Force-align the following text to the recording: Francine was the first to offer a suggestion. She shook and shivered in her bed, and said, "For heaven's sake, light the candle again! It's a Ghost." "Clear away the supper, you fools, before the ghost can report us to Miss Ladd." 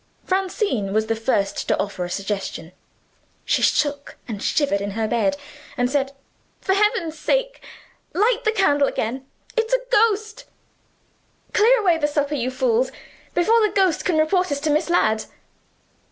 Francine 0.25 0.93
was 0.93 1.05
the 1.05 1.15
first 1.15 1.67
to 1.67 1.77
offer 1.77 2.03
a 2.03 2.09
suggestion. 2.09 2.71
She 3.45 3.61
shook 3.61 4.17
and 4.27 4.41
shivered 4.41 4.81
in 4.81 4.89
her 4.97 5.07
bed, 5.07 5.37
and 5.77 5.91
said, 5.91 6.13
"For 6.59 6.73
heaven's 6.73 7.15
sake, 7.19 7.61
light 8.11 8.39
the 8.43 8.51
candle 8.51 8.87
again! 8.87 9.27
It's 9.55 9.75
a 9.75 9.79
Ghost." 9.91 10.45
"Clear 11.53 11.79
away 11.81 11.99
the 11.99 12.07
supper, 12.07 12.33
you 12.33 12.49
fools, 12.49 12.91
before 13.35 13.61
the 13.61 13.73
ghost 13.75 14.03
can 14.03 14.17
report 14.17 14.51
us 14.51 14.59
to 14.61 14.71
Miss 14.71 14.89
Ladd." 14.89 15.25